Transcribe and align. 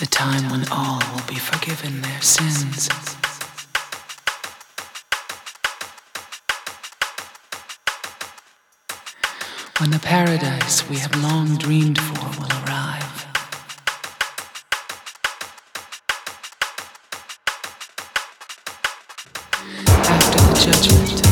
The 0.00 0.06
time 0.06 0.50
when 0.50 0.66
all 0.70 0.98
will 1.12 1.26
be 1.28 1.34
forgiven 1.34 2.00
their 2.00 2.22
sins. 2.22 2.88
When 9.78 9.90
the 9.90 9.98
paradise 9.98 10.88
we 10.88 10.96
have 10.96 11.14
long 11.22 11.58
dreamed 11.58 12.00
for 12.00 12.40
will 12.40 12.48
arrive. 12.64 13.26
After 20.08 20.40
the 20.40 20.60
judgment 20.64 21.29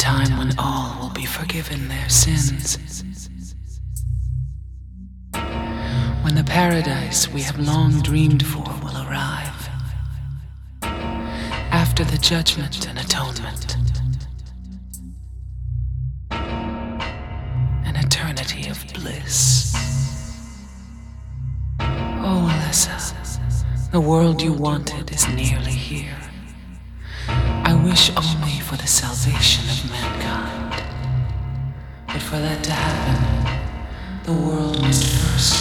time 0.00 0.38
when 0.38 0.50
all 0.58 0.98
will 0.98 1.10
be 1.10 1.26
forgiven 1.26 1.88
their 1.88 2.08
sins. 2.08 2.78
When 6.22 6.34
the 6.34 6.42
paradise 6.42 7.28
we 7.28 7.42
have 7.42 7.58
long 7.58 8.00
dreamed 8.00 8.46
for 8.46 8.64
will 8.82 8.96
arrive. 9.06 9.68
After 10.82 12.02
the 12.02 12.16
judgment 12.16 12.88
and 12.88 12.98
atonement. 12.98 13.76
An 16.30 17.96
eternity 17.96 18.70
of 18.70 18.82
bliss. 18.94 19.74
Oh, 21.78 22.48
Alyssa, 22.50 23.90
the 23.92 24.00
world 24.00 24.40
you 24.40 24.54
wanted 24.54 25.12
is 25.12 25.28
nearly 25.28 25.72
here. 25.72 26.29
Wish 27.90 28.12
only 28.16 28.60
for 28.60 28.76
the 28.76 28.86
salvation 28.86 29.68
of 29.68 29.90
mankind. 29.90 30.84
But 32.06 32.22
for 32.22 32.38
that 32.38 32.62
to 32.62 32.70
happen, 32.70 33.64
the 34.22 34.32
world 34.32 34.80
must 34.80 35.04
first 35.06 35.59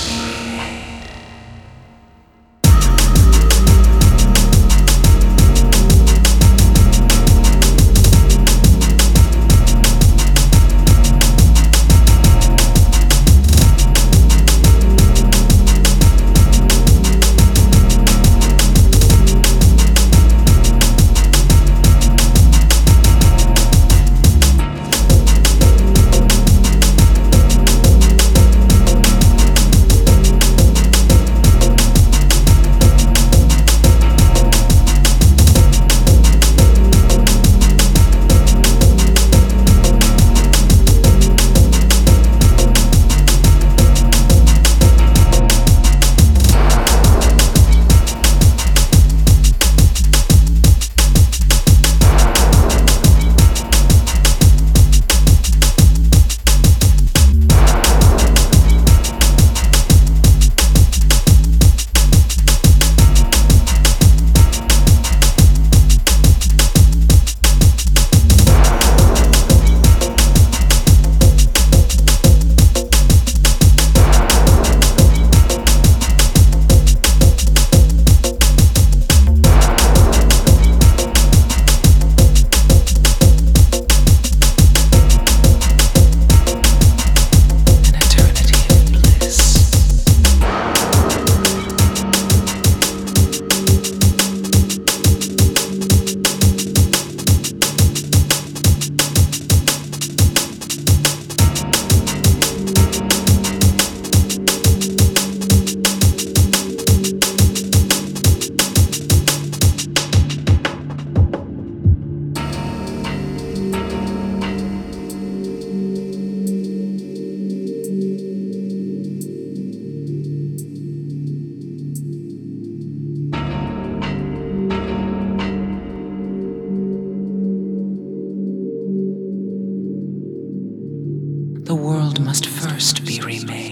the 131.70 131.76
world 131.76 132.20
must 132.20 132.48
first 132.48 133.06
be 133.06 133.22
remade. 133.22 133.69